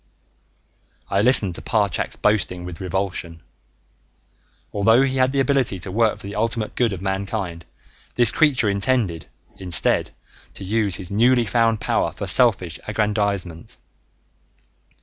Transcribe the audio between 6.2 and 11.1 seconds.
the ultimate good of mankind, this creature intended, instead, to use